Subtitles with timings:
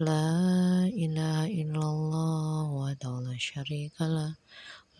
[0.00, 4.32] La ilaha illallah wa ta'ala syarika la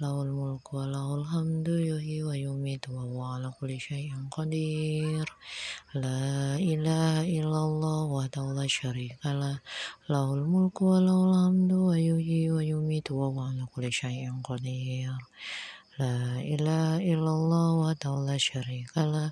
[0.05, 5.25] Lahul mulku wa lahul hamdu yuhi wa yumit wa wa ala kulli syai'an qadir.
[5.97, 9.57] La ilaha illallah wa ta'ala syarika la
[10.13, 15.17] Lahul mulku wa lahul hamdu wa yuhi wa yumit wa wa ala kulli syai'an qadir.
[16.01, 19.29] لا إله إلا الله وحده لا شريك له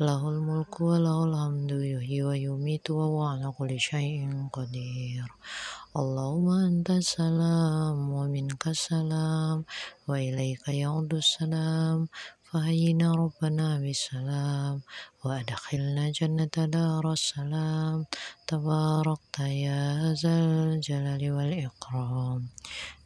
[0.00, 4.20] له الملك وله الحمد يحيي ويميت وهو على كل شيء
[4.52, 5.28] قدير.
[5.96, 9.64] اللهم أنت السلام ومنك السلام
[10.08, 12.08] وإليك يعود السلام
[12.48, 14.74] فهينا ربنا بالسلام
[15.24, 18.04] وأدخلنا جنة دار السلام.
[18.46, 20.36] تباركت يا ذا
[20.76, 22.40] الجلال والإكرام.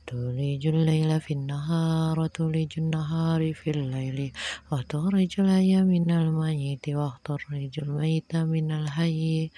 [0.06, 4.32] تولج الليل في النهار وتولج النهار في الليل.
[4.72, 9.50] وتخرج الحي من الميت وتخرج الميت من الحي.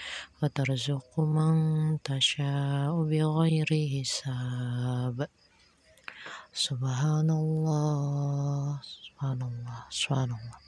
[0.42, 1.54] وترزق من
[2.02, 5.28] تشاء بغير حساب.
[6.52, 10.67] سبحان الله سبحان الله سبحان الله.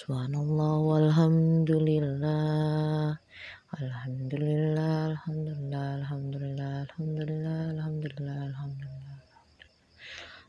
[0.00, 3.20] Subhanallah walhamdulillah.
[3.76, 9.20] Alhamdulillah, alhamdulillah, alhamdulillah, alhamdulillah, alhamdulillah, alhamdulillah.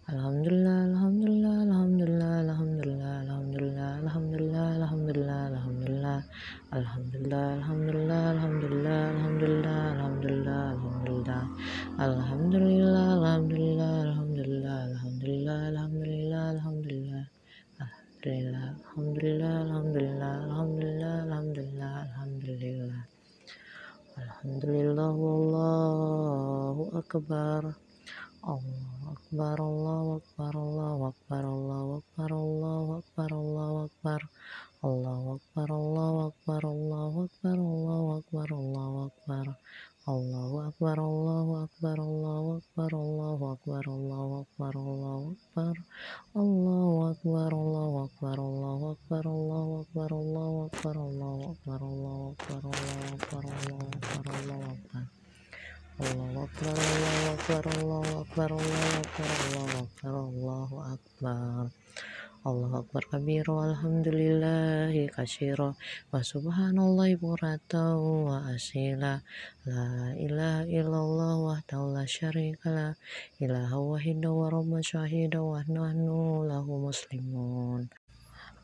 [0.08, 6.20] Alhamdulillah, alhamdulillah, alhamdulillah, alhamdulillah, alhamdulillah, alhamdulillah, alhamdulillah, alhamdulillah.
[6.72, 11.44] Alhamdulillah, alhamdulillah, alhamdulillah, alhamdulillah, alhamdulillah, alhamdulillah.
[12.00, 17.24] Alhamdulillah, alhamdulillah, alhamdulillah, alhamdulillah, alhamdulillah, alhamdulillah.
[17.84, 18.51] Alhamdulillah
[19.22, 23.06] alhamdulillah alhamdulillah alhamdulillah alhamdulillah alhamdulillah.
[24.18, 27.62] Alhamdulillah wallahu akbar.
[28.42, 34.22] Allah akbar Allah akbar Allah akbar Allah akbar Allah akbar Allah akbar.
[34.82, 37.58] Allah akbar Allah akbar Allahu akbar
[49.92, 54.24] akbar Allahu akbar Allahu akbar Allahu akbar Allahu akbar Allahu akbar
[56.00, 61.68] Allahu akbar Allahu akbar Allahu akbar Allahu akbar Allahu akbar Allahu akbar Allahu akbar
[62.42, 69.22] Allah Akbar kabira walhamdulillahi kasira wa subhanallahi burata wa asila
[69.68, 72.90] la ilaha illallah wahdahu la syarika la
[73.44, 77.92] ilaha wahida wa rabba syahida wa nahnu lahu muslimun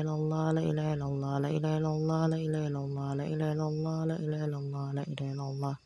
[0.00, 3.26] إلا الله لا إله إلا الله لا إله إلا الله لا إله إلا الله لا
[3.26, 5.76] إله إلا الله لا إله إلا الله لا إله إلا الله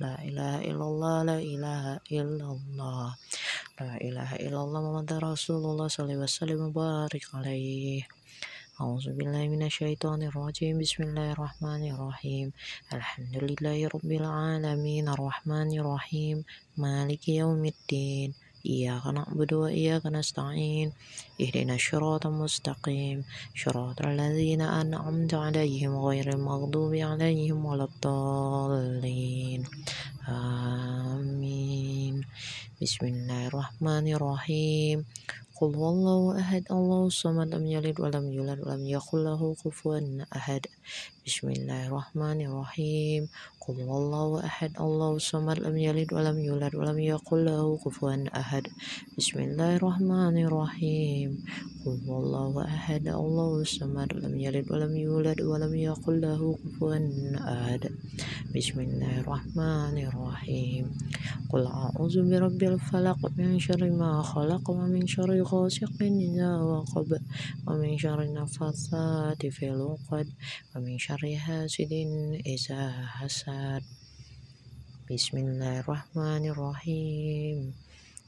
[0.00, 1.82] لا إله إلا الله لا إله
[2.12, 3.06] إلا الله
[3.80, 8.02] لا إله إلا الله محمد رسول الله صلى الله عليه وسلم وبارك عليه
[8.80, 12.46] أعوذ بالله من الشيطان الرجيم بسم الله الرحمن الرحيم
[12.92, 16.36] الحمد لله رب العالمين الرحمن الرحيم
[16.76, 18.30] مالك يوم الدين
[18.66, 20.92] إياك نعبد وإياك نستعين
[21.40, 23.24] اهدنا الصراط المستقيم.
[23.64, 29.64] صراط الذين أنعمت عليهم غير المغضوب عليهم ولا الضالين.
[30.28, 32.24] آمين.
[32.82, 35.04] بسم الله الرحمن الرحيم.
[35.60, 40.66] قل هو الله أحد الله الصمد لم يلد ولم يولد ولم يكن له كفوا أحد.
[41.28, 43.28] بسم الله الرحمن الرحيم
[43.60, 48.64] قل هو الله أحد الله الصمد لم يلد ولم يولد ولم يقل له كفوا أحد
[49.18, 51.44] بسم الله الرحمن الرحيم
[51.84, 56.96] قل هو الله أحد الله الصمد لم يلد ولم يولد ولم يقل له كفوا
[57.52, 57.82] أحد
[58.56, 60.84] بسم الله الرحمن الرحيم
[61.50, 67.20] قل أعوذ برب الفلق من شر ما خلق ومن شر غاسق إذا وقب
[67.66, 70.26] ومن شر النفاثات في العقد
[70.76, 71.92] ومن شر حاسد
[72.46, 73.82] إذا حسد.
[75.10, 77.74] بسم الله الرحمن الرحيم.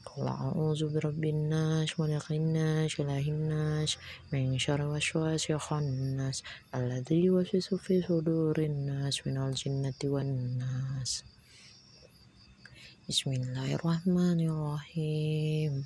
[0.05, 3.97] قل أعوذ برب الناس ملك الناس إله الناس
[4.33, 6.43] من شر وسواس الخناس
[6.75, 11.23] الذي يوسوس في صدور الناس من الجنة والناس.
[13.07, 15.85] بسم الله الرحمن الرحيم.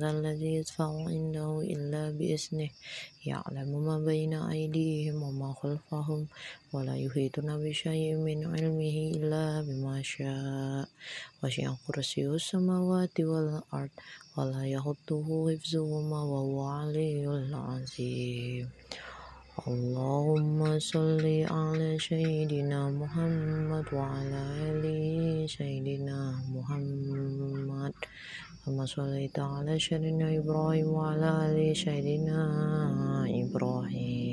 [0.00, 2.70] ذا الذي يدفع عنده إلا بإذنه.
[3.26, 6.26] يعلم ما بين أيديهم وما خلفهم
[6.72, 10.88] ولا يحيطون بشيء من علمه إلا بما شاء.
[11.44, 13.94] وسع كرسيه السماوات والأرض
[14.36, 18.68] ولا يحطه حفظهما وهو علي العظيم.
[19.68, 24.40] اللهم صل على سيدنا محمد وعلى
[24.72, 24.84] آل
[25.50, 27.92] سيدنا محمد.
[28.66, 32.42] كما صليت على سيدنا إبراهيم وعلى آل سيدنا
[33.42, 34.31] إبراهيم.